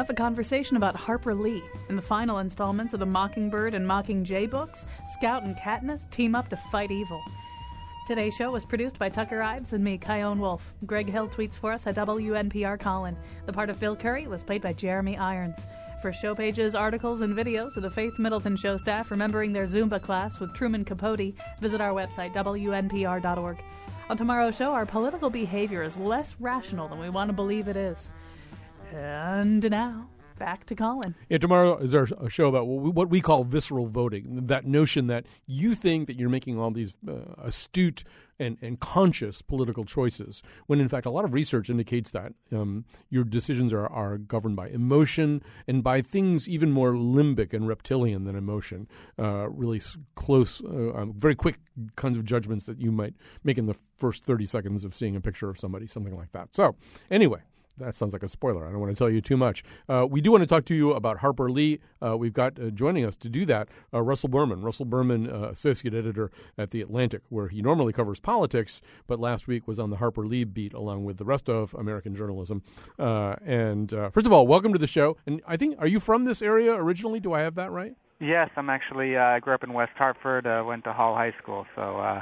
[0.10, 1.64] Up, a conversation about Harper Lee.
[1.90, 6.50] In the final installments of the Mockingbird and Mockingjay books, Scout and Katniss team up
[6.50, 7.22] to fight evil.
[8.08, 10.74] Today's show was produced by Tucker Ives and me, Chion Wolf.
[10.86, 13.16] Greg Hill tweets for us at WNPR Colin.
[13.46, 15.68] The part of Bill Curry was played by Jeremy Irons.
[16.02, 20.02] For show pages, articles, and videos of the Faith Middleton Show staff remembering their Zumba
[20.02, 23.62] class with Truman Capote, visit our website, WNPR.org.
[24.10, 27.78] On tomorrow's show, our political behavior is less rational than we want to believe it
[27.78, 28.10] is.
[28.92, 31.14] And now, back to Colin.
[31.30, 34.48] Yeah, tomorrow is our show about what we, what we, call visceral voting.
[34.48, 38.04] That notion that you think that you're making all these uh, astute
[38.40, 42.86] and, and conscious political choices, when in fact a lot of research indicates that um,
[43.10, 48.24] your decisions are, are governed by emotion and by things even more limbic and reptilian
[48.24, 48.88] than emotion.
[49.20, 49.82] Uh, really
[50.16, 51.60] close, uh, um, very quick
[51.98, 55.22] kinds of judgments that you might make in the first 30 seconds of seeing a
[55.22, 56.56] picture of somebody, something like that.
[56.56, 56.76] So,
[57.12, 57.42] anyway
[57.80, 58.66] that sounds like a spoiler.
[58.68, 59.64] I don't want to tell you too much.
[59.88, 61.80] Uh, we do want to talk to you about Harper Lee.
[62.02, 64.62] Uh, we've got uh, joining us to do that uh, Russell Berman.
[64.62, 69.48] Russell Berman, uh, associate editor at The Atlantic, where he normally covers politics, but last
[69.48, 72.62] week was on the Harper Lee beat along with the rest of American journalism.
[72.98, 75.18] Uh, and first of all, welcome to the show.
[75.26, 77.20] And I think, are you from this area originally?
[77.20, 77.96] Do I have that right?
[78.20, 79.18] Yes, I'm actually.
[79.18, 80.46] I grew up in West Hartford.
[80.66, 82.22] went to Hall High School, so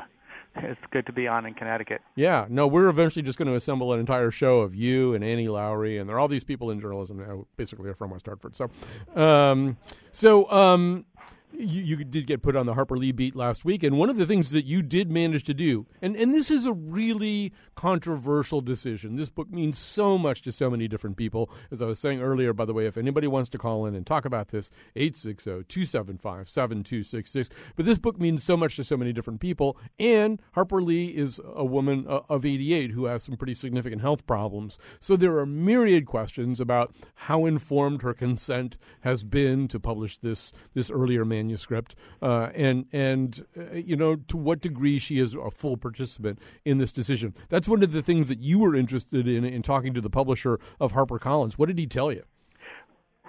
[0.64, 2.02] it's good to be on in Connecticut.
[2.16, 5.48] Yeah, no, we're eventually just going to assemble an entire show of you and Annie
[5.48, 8.56] Lowrey, and there are all these people in journalism now, basically are from West Hartford.
[8.56, 8.70] So,
[9.16, 9.78] um,
[10.12, 11.06] so um,
[11.54, 14.18] you, you, did get put on the Harper Lee beat last week, and one of
[14.18, 18.62] the things that you did manage to do, and, and this is a really controversial
[18.62, 19.16] decision.
[19.16, 21.50] This book means so much to so many different people.
[21.72, 24.06] As I was saying earlier, by the way, if anybody wants to call in and
[24.06, 27.50] talk about this, 860 275 7266.
[27.76, 31.40] But this book means so much to so many different people, and Harper Lee is
[31.56, 34.78] a woman uh, of 88 who has some pretty significant health problems.
[35.00, 40.52] So there are myriad questions about how informed her consent has been to publish this,
[40.74, 45.36] this earlier manuscript manuscript, uh, and and uh, you know to what degree she is
[45.36, 47.34] a full participant in this decision.
[47.50, 50.60] That's one of the things that you were interested in in talking to the publisher
[50.80, 51.54] of HarperCollins.
[51.54, 52.24] What did he tell you?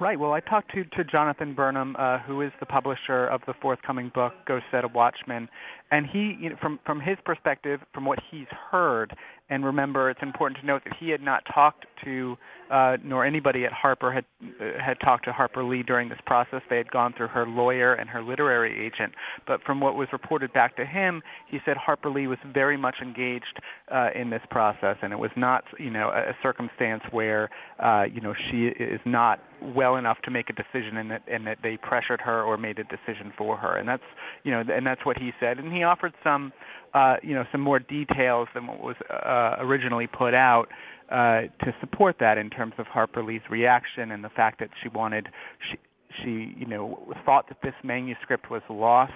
[0.01, 0.19] Right.
[0.19, 4.13] Well, I talked to, to Jonathan Burnham, uh, who is the publisher of the forthcoming
[4.15, 5.49] book, Go Set a Watchman,
[5.91, 9.17] and he, you know, from from his perspective, from what he's heard,
[9.51, 12.37] And remember, it's important to note that he had not talked to,
[12.71, 16.61] uh, nor anybody at Harper had uh, had talked to Harper Lee during this process.
[16.69, 19.15] They had gone through her lawyer and her literary agent.
[19.47, 22.97] But from what was reported back to him, he said Harper Lee was very much
[23.01, 23.59] engaged
[23.91, 27.49] uh, in this process, and it was not, you know, a, a circumstance where,
[27.83, 29.41] uh, you know, she is not
[29.75, 32.79] well enough to make a decision, and that and that they pressured her or made
[32.79, 33.79] a decision for her.
[33.79, 34.03] And that's,
[34.45, 35.59] you know, and that's what he said.
[35.59, 36.53] And he offered some
[36.95, 40.69] uh, you know some more details than what was uh, originally put out
[41.11, 44.89] uh, to support that in terms of Harper Lee's reaction and the fact that she
[44.89, 45.29] wanted
[45.71, 45.79] she
[46.23, 49.13] she you know thought that this manuscript was lost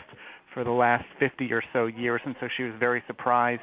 [0.55, 3.63] for the last 50 or so years and so she was very surprised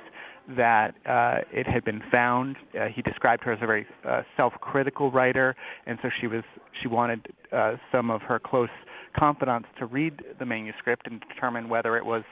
[0.57, 2.55] that uh, it had been found.
[2.79, 6.43] Uh, he described her as a very uh, self-critical writer, and so she was
[6.81, 8.69] she wanted uh, some of her close
[9.17, 12.23] confidants to read the manuscript and determine whether it was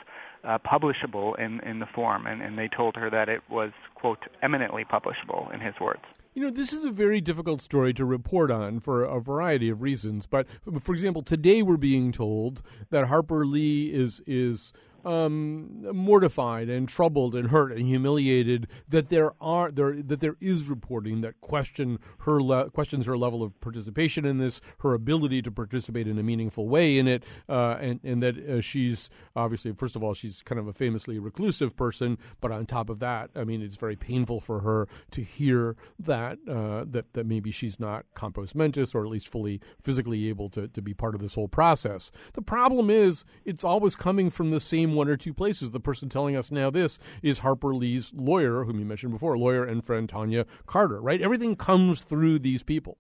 [0.44, 4.20] uh, publishable in, in the form, and, and they told her that it was, quote,
[4.42, 6.02] eminently publishable, in his words.
[6.34, 9.82] You know, this is a very difficult story to report on for a variety of
[9.82, 10.28] reasons.
[10.28, 10.46] But
[10.82, 14.72] for example, today we're being told that Harper Lee is is
[15.08, 20.68] um, mortified and troubled and hurt and humiliated that there are there that there is
[20.68, 25.52] reporting that question her le- questions her level of participation in this, her ability to
[25.52, 29.96] participate in a meaningful way in it, uh, and and that uh, she's obviously first
[29.96, 33.46] of all she's kind of a famously reclusive person, but on top of that, I
[33.46, 38.06] mean it's very painful for her to hear that uh, that that maybe she's not
[38.14, 41.48] compos mentis or at least fully physically able to to be part of this whole
[41.48, 42.12] process.
[42.34, 45.72] The problem is it's always coming from the same one or two places.
[45.72, 49.64] The person telling us now this is Harper Lee's lawyer, whom you mentioned before, lawyer
[49.64, 51.22] and friend Tonja Carter, right?
[51.22, 52.98] Everything comes through these people.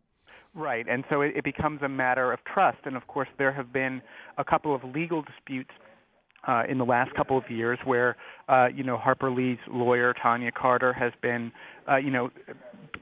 [0.53, 2.79] Right, and so it, it becomes a matter of trust.
[2.85, 4.01] And of course, there have been
[4.37, 5.71] a couple of legal disputes
[6.47, 8.15] uh, in the last couple of years where
[8.49, 11.51] uh, you know Harper Lee's lawyer Tonja Carter has been
[11.89, 12.29] uh, you know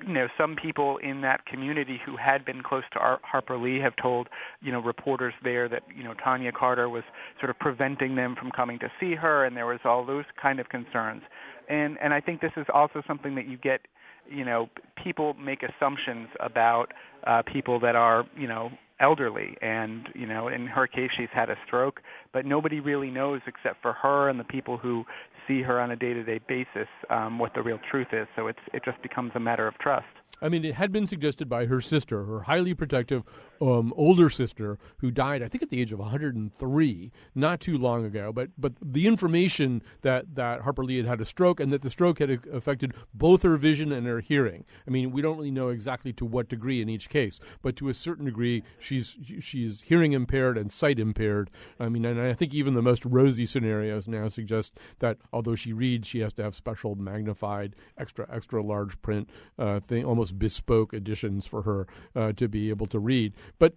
[0.05, 3.79] you know some people in that community who had been close to Ar- Harper Lee
[3.79, 4.27] have told
[4.61, 7.03] you know reporters there that you know Tonja Carter was
[7.39, 10.59] sort of preventing them from coming to see her and there was all those kind
[10.59, 11.21] of concerns.
[11.69, 13.81] And and I think this is also something that you get
[14.29, 14.69] you know
[15.01, 16.93] people make assumptions about
[17.25, 21.49] uh people that are you know elderly and you know in her case she's had
[21.49, 25.03] a stroke but nobody really knows except for her and the people who
[25.47, 28.27] see her on a day-to-day basis um, what the real truth is.
[28.35, 30.05] So it's it just becomes a matter of trust.
[30.41, 33.23] I mean, it had been suggested by her sister, her highly protective
[33.61, 38.05] um, older sister, who died, I think, at the age of 103, not too long
[38.05, 38.31] ago.
[38.31, 41.89] But but the information that that Harper Lee had had a stroke and that the
[41.89, 44.65] stroke had affected both her vision and her hearing.
[44.87, 47.89] I mean, we don't really know exactly to what degree in each case, but to
[47.89, 51.49] a certain degree, she's she's hearing impaired and sight impaired.
[51.79, 55.73] I mean, and I think even the most rosy scenarios now suggest that although she
[55.73, 60.93] reads, she has to have special magnified, extra extra large print uh, thing, almost bespoke
[60.93, 63.33] editions for her uh, to be able to read.
[63.59, 63.73] But,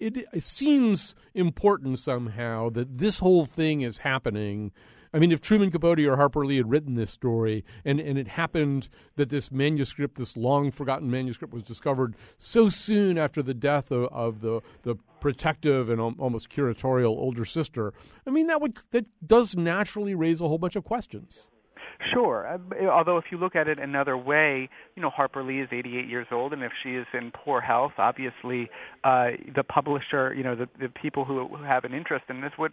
[0.00, 4.72] it, it seems important somehow that this whole thing is happening.
[5.12, 8.28] I mean, if Truman Capote or Harper Lee had written this story, and, and it
[8.28, 13.90] happened that this manuscript, this long forgotten manuscript, was discovered so soon after the death
[13.90, 17.92] of, of the the protective and almost curatorial older sister,
[18.26, 21.46] I mean, that would that does naturally raise a whole bunch of questions.
[22.12, 22.46] Sure.
[22.46, 26.06] Uh, although if you look at it another way, you know Harper Lee is 88
[26.08, 28.70] years old, and if she is in poor health, obviously
[29.02, 32.52] uh, the publisher, you know, the, the people who, who have an interest in this
[32.56, 32.72] would,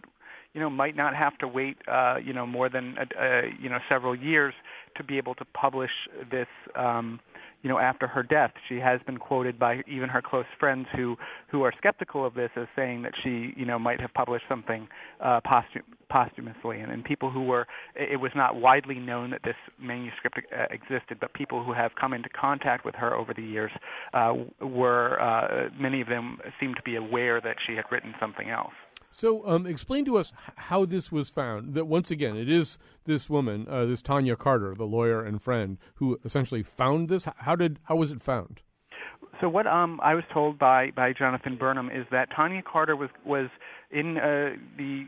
[0.54, 3.78] you know, might not have to wait, uh, you know, more than uh, you know
[3.88, 4.54] several years
[4.96, 5.90] to be able to publish
[6.30, 6.48] this.
[6.76, 7.18] Um,
[7.62, 11.16] you know, after her death, she has been quoted by even her close friends who
[11.50, 14.86] who are skeptical of this as saying that she, you know, might have published something
[15.20, 19.56] uh, posthum- posthumously, and, and people who were it was not widely known that this
[19.80, 23.72] manuscript uh, existed, but people who have come into contact with her over the years
[24.14, 28.50] uh, were uh, many of them seemed to be aware that she had written something
[28.50, 28.72] else.
[29.10, 31.74] So, um, explain to us how this was found.
[31.74, 35.78] That once again, it is this woman, uh, this Tonja Carter, the lawyer and friend,
[35.96, 37.26] who essentially found this.
[37.38, 38.62] How did how was it found?
[39.40, 43.10] So what um, I was told by by Jonathan Burnham is that Tonja Carter was
[43.24, 43.48] was
[43.90, 45.04] in uh, the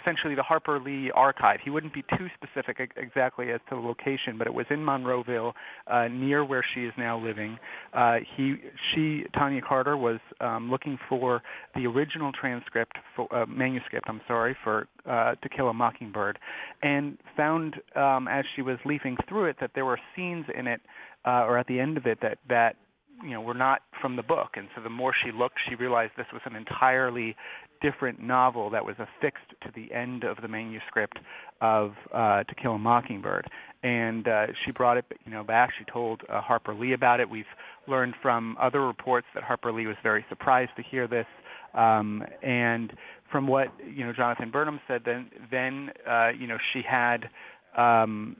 [0.00, 1.60] essentially the Harper Lee archive.
[1.62, 5.52] He wouldn't be too specific exactly as to the location, but it was in Monroeville,
[5.86, 7.58] uh, near where she is now living.
[7.92, 8.56] Uh, he,
[8.92, 11.42] she, Tonja Carter was um, looking for
[11.76, 14.06] the original transcript, for, uh, manuscript.
[14.08, 16.38] I'm sorry for uh, To Kill a Mockingbird,
[16.82, 20.80] and found um, as she was leafing through it that there were scenes in it,
[21.24, 22.76] uh, or at the end of it, that that
[23.22, 24.50] you know were not from the book.
[24.54, 27.36] And so the more she looked she realized this was an entirely
[27.80, 31.18] different novel that was affixed to the end of the manuscript
[31.60, 33.48] of uh, To Kill a Mockingbird.
[33.82, 35.70] And uh, she brought it you know back.
[35.78, 37.28] She told uh, Harper Lee about it.
[37.28, 37.44] We've
[37.86, 41.26] learned from other reports that Harper Lee was very surprised to hear this.
[41.74, 42.92] Um, and
[43.30, 47.28] from what you know Jonathan Burnham said then then uh, you know she had
[47.76, 48.36] um,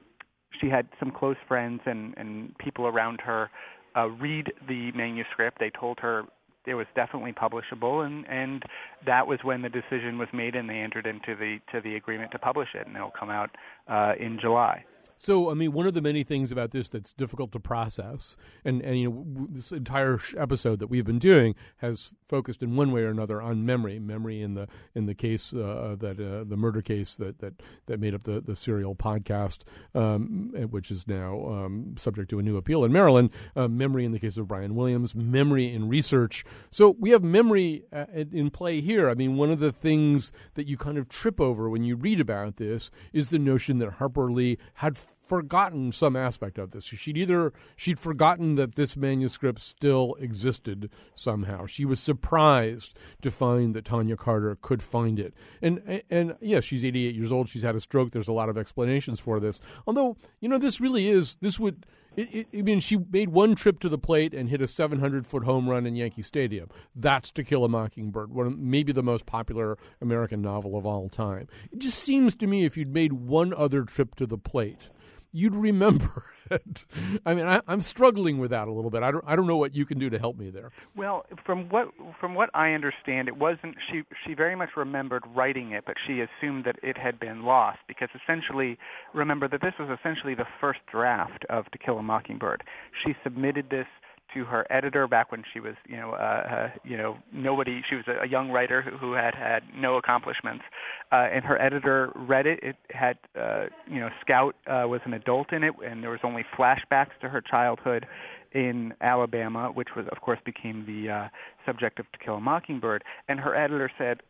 [0.60, 3.50] she had some close friends and, and people around her
[3.96, 5.58] uh, read the manuscript.
[5.58, 6.24] They told her
[6.66, 8.62] it was definitely publishable, and and
[9.06, 12.30] that was when the decision was made, and they entered into the to the agreement
[12.32, 13.50] to publish it, and it'll come out
[13.88, 14.84] uh, in July.
[15.18, 18.80] So, I mean, one of the many things about this that's difficult to process, and,
[18.82, 23.02] and you know, this entire episode that we've been doing has focused in one way
[23.02, 23.98] or another on memory.
[23.98, 27.54] Memory in the in the case uh, that uh, the murder case that, that,
[27.86, 29.62] that made up the the serial podcast,
[29.94, 33.30] um, which is now um, subject to a new appeal in Maryland.
[33.56, 35.14] Uh, memory in the case of Brian Williams.
[35.14, 36.44] Memory in research.
[36.70, 39.10] So we have memory uh, in play here.
[39.10, 42.20] I mean, one of the things that you kind of trip over when you read
[42.20, 44.96] about this is the notion that Harper Lee had
[45.28, 46.84] forgotten some aspect of this.
[46.84, 51.66] She'd either she'd forgotten that this manuscript still existed somehow.
[51.66, 55.34] She was surprised to find that Tonja Carter could find it.
[55.60, 57.48] And and, and yeah, she's 88 years old.
[57.48, 58.10] She's had a stroke.
[58.10, 59.60] There's a lot of explanations for this.
[59.86, 61.84] Although, you know, this really is this would
[62.18, 65.24] it, it, I mean, she made one trip to the plate and hit a 700
[65.24, 66.68] foot home run in Yankee Stadium.
[66.96, 71.46] That's To Kill a Mockingbird, one maybe the most popular American novel of all time.
[71.70, 74.90] It just seems to me if you'd made one other trip to the plate,
[75.32, 76.84] you'd remember it.
[77.24, 79.02] I mean, I, am struggling with that a little bit.
[79.02, 80.70] I don't, I don't know what you can do to help me there.
[80.96, 81.88] Well, from what
[82.20, 84.02] from what I understand, it wasn't she.
[84.26, 88.08] She very much remembered writing it, but she assumed that it had been lost because
[88.22, 88.78] essentially,
[89.14, 92.62] remember that this was essentially the first draft of To Kill a Mockingbird.
[93.04, 93.86] She submitted this
[94.34, 97.82] to her editor back when she was, you know, uh, uh, you know, nobody.
[97.88, 100.64] She was a, a young writer who, who had had no accomplishments,
[101.12, 102.60] uh, and her editor read it.
[102.62, 106.20] It had, uh, you know, Scout uh, was an adult in it, and there was
[106.22, 108.06] only flashbacks to her childhood
[108.52, 111.28] in Alabama, which was, of course, became the uh,
[111.66, 113.04] subject of To Kill a Mockingbird.
[113.28, 114.20] And her editor said,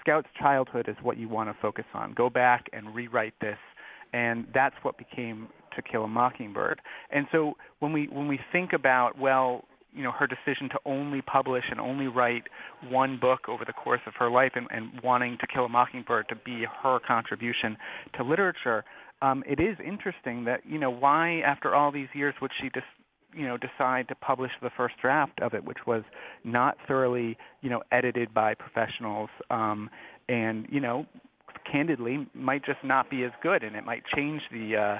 [0.00, 2.14] Scout's childhood is what you want to focus on.
[2.14, 3.58] Go back and rewrite this
[4.12, 6.80] and that's what became To Kill a Mockingbird.
[7.10, 11.22] And so when we when we think about well, you know, her decision to only
[11.22, 12.44] publish and only write
[12.88, 16.28] one book over the course of her life, and, and wanting To Kill a Mockingbird
[16.28, 17.76] to be her contribution
[18.16, 18.84] to literature,
[19.22, 22.86] um, it is interesting that you know why after all these years would she just
[23.34, 26.02] you know decide to publish the first draft of it, which was
[26.44, 29.90] not thoroughly you know edited by professionals, um,
[30.28, 31.06] and you know
[31.70, 34.98] candidly might just not be as good, and it might change the uh,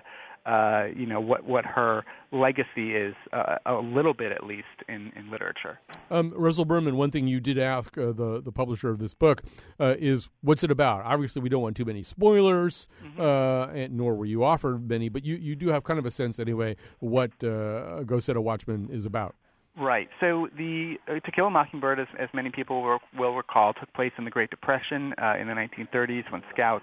[0.48, 5.12] uh, you know what what her legacy is uh, a little bit at least in,
[5.14, 5.78] in literature.
[6.10, 9.42] Um, Russell Berman, one thing you did ask uh, the the publisher of this book
[9.78, 11.04] uh, is what's it about?
[11.04, 13.20] Obviously, we don't want too many spoilers, mm-hmm.
[13.20, 16.10] Uh, and, nor were you offered many, but you, you do have kind of a
[16.10, 19.34] sense anyway what uh, Go Set a Watchman is about.
[19.78, 20.08] Right.
[20.18, 23.92] So the uh, To Kill a Mockingbird, as, as many people will, will recall, took
[23.94, 26.82] place in the Great Depression uh, in the 1930s when Scout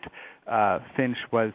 [0.50, 1.52] uh, Finch was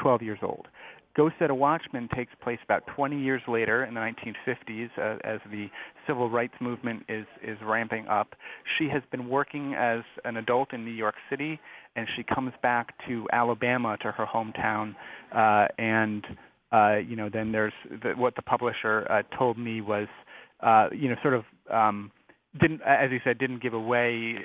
[0.00, 0.68] 12 years old.
[1.16, 5.40] Go Set a Watchman takes place about 20 years later in the 1950s uh, as
[5.50, 5.68] the
[6.06, 8.34] civil rights movement is, is ramping up.
[8.78, 11.58] She has been working as an adult in New York City,
[11.96, 14.94] and she comes back to Alabama, to her hometown,
[15.34, 16.24] uh, and
[16.72, 17.72] uh, you know, then there's
[18.02, 20.08] the, what the publisher uh, told me was
[20.64, 22.10] uh, you know, sort of um,
[22.60, 24.36] didn't, as you said, didn't give away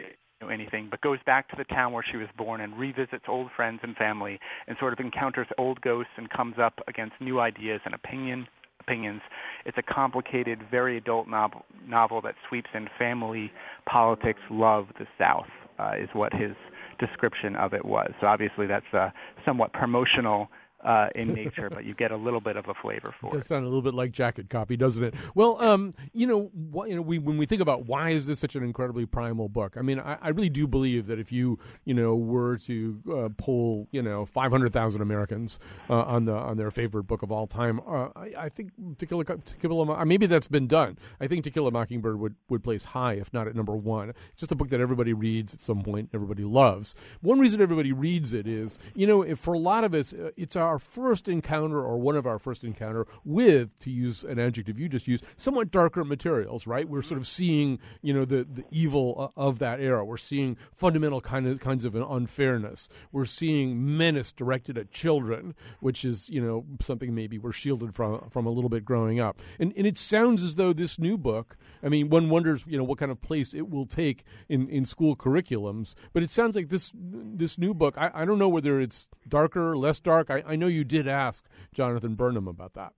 [0.51, 3.79] anything, but goes back to the town where she was born and revisits old friends
[3.83, 7.93] and family, and sort of encounters old ghosts and comes up against new ideas and
[7.93, 8.47] opinion
[8.79, 9.21] opinions.
[9.65, 13.51] It's a complicated, very adult novel, novel that sweeps in family,
[13.85, 15.47] politics, love, the South,
[15.77, 16.55] uh, is what his
[16.99, 18.11] description of it was.
[18.19, 19.13] So obviously that's a
[19.45, 20.49] somewhat promotional
[20.83, 23.33] uh, in nature, but you get a little bit of a flavor for it.
[23.33, 25.13] Does sound a little bit like jacket copy, doesn't it?
[25.35, 28.39] Well, um, you know, wh- you know, we when we think about why is this
[28.39, 29.75] such an incredibly primal book?
[29.77, 33.29] I mean, I, I really do believe that if you you know were to uh,
[33.37, 35.59] poll you know five hundred thousand Americans
[35.89, 39.05] uh, on the on their favorite book of all time, uh, I, I, think To
[39.05, 40.97] Kill a, to Kill a maybe that's been done.
[41.19, 44.09] I think To Kill a Mockingbird would would place high, if not at number one.
[44.09, 46.95] It's just a book that everybody reads at some point, everybody loves.
[47.21, 50.31] One reason everybody reads it is, you know, if for a lot of us, uh,
[50.37, 54.39] it's our our first encounter, or one of our first encounter with, to use an
[54.39, 56.67] adjective you just used, somewhat darker materials.
[56.67, 56.87] Right?
[56.87, 57.43] We're sort of mm-hmm.
[57.43, 60.05] seeing, you know, the the evil uh, of that era.
[60.05, 62.87] We're seeing fundamental kind of kinds of unfairness.
[63.11, 68.29] We're seeing menace directed at children, which is, you know, something maybe we're shielded from
[68.29, 69.41] from a little bit growing up.
[69.59, 71.57] And and it sounds as though this new book.
[71.81, 74.85] I mean, one wonders, you know, what kind of place it will take in in
[74.85, 75.95] school curriculums.
[76.13, 77.95] But it sounds like this this new book.
[77.97, 80.29] I, I don't know whether it's darker, less dark.
[80.29, 82.93] I, I know you did ask Jonathan Burnham about that.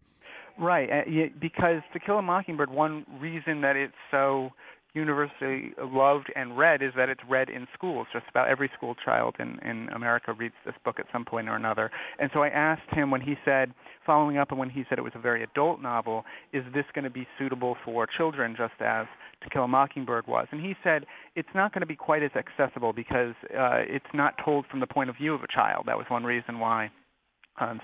[0.59, 4.51] Right, uh, because To Kill a Mockingbird, one reason that it's so
[4.93, 8.07] universally loved and read is that it's read in schools.
[8.11, 11.55] Just about every school child in, in America reads this book at some point or
[11.55, 11.89] another.
[12.19, 13.73] And so I asked him when he said,
[14.05, 17.05] following up on when he said it was a very adult novel, is this going
[17.05, 19.05] to be suitable for children just as
[19.43, 20.47] To Kill a Mockingbird was?
[20.51, 21.05] And he said,
[21.35, 24.87] it's not going to be quite as accessible because uh, it's not told from the
[24.87, 25.85] point of view of a child.
[25.87, 26.91] That was one reason why.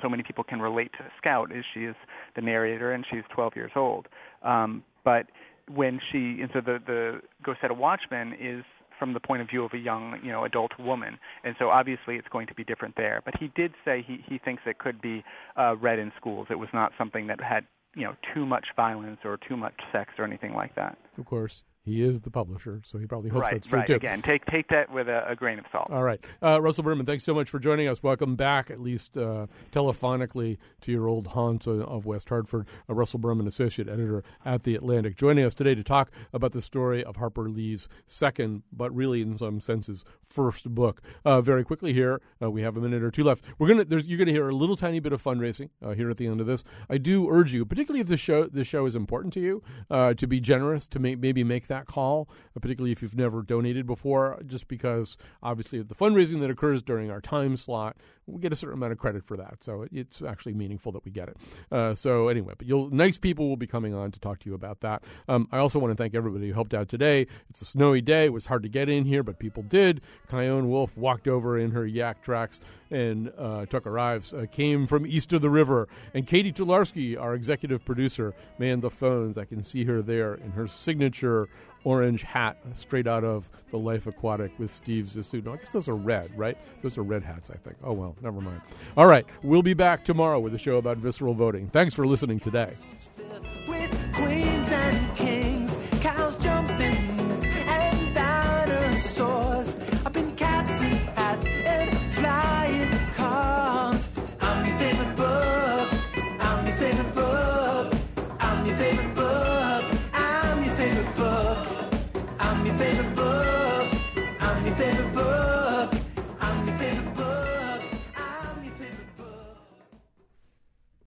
[0.01, 1.95] So many people can relate to Scout, is she is
[2.35, 4.07] the narrator and she's 12 years old.
[4.43, 5.27] Um, but
[5.73, 8.63] when she and so the the Go Set a Watchman is
[8.97, 12.15] from the point of view of a young, you know, adult woman, and so obviously
[12.15, 13.21] it's going to be different there.
[13.23, 15.23] But he did say he he thinks it could be
[15.55, 16.47] uh, read in schools.
[16.49, 17.65] It was not something that had
[17.95, 20.97] you know too much violence or too much sex or anything like that.
[21.17, 21.63] Of course.
[21.87, 23.87] He is the publisher, so he probably hopes right, that's true right.
[23.87, 23.95] too.
[23.95, 25.89] Again, take take that with a, a grain of salt.
[25.89, 28.03] All right, uh, Russell Berman, thanks so much for joining us.
[28.03, 32.67] Welcome back, at least uh, telephonically, to your old haunts of West Hartford.
[32.89, 36.61] Uh, Russell Berman, associate editor at the Atlantic, joining us today to talk about the
[36.61, 41.01] story of Harper Lee's second, but really in some senses first book.
[41.23, 43.45] Uh, very quickly here, uh, we have a minute or two left.
[43.57, 46.27] We're gonna you're gonna hear a little tiny bit of fundraising uh, here at the
[46.27, 46.65] end of this.
[46.89, 50.27] I do urge you, particularly if the show the show is important to you, to
[50.27, 52.27] be generous to make, maybe make that call
[52.61, 57.21] particularly if you've never donated before, just because obviously the fundraising that occurs during our
[57.21, 57.97] time slot,
[58.27, 59.63] we get a certain amount of credit for that.
[59.63, 61.37] So it's actually meaningful that we get it.
[61.71, 64.55] Uh, so anyway, but you'll nice people will be coming on to talk to you
[64.55, 65.03] about that.
[65.27, 67.27] Um, I also want to thank everybody who helped out today.
[67.49, 68.25] It's a snowy day.
[68.25, 70.01] It was hard to get in here, but people did.
[70.29, 72.59] Chion Wolf walked over in her Yaktrax,
[72.91, 75.87] and uh, Tucker Ives uh, came from east of the river.
[76.13, 79.37] And Catie Talarski, our executive producer, manned the phones.
[79.37, 81.47] I can see her there in her signature
[81.87, 85.41] orange hat straight out of the Life Aquatic with Steve Zissou.
[85.45, 86.57] No, I guess those are red, right?
[86.81, 87.77] Those are red hats, I think.
[87.81, 88.59] Oh, well, never mind.
[88.97, 91.69] All right, we'll be back tomorrow with a show about visceral voting.
[91.69, 92.73] Thanks for listening today.